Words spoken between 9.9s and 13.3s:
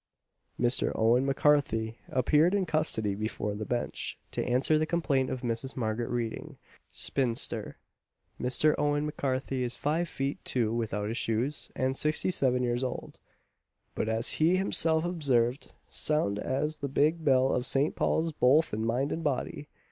feet two without his shoes, and sixty seven years old;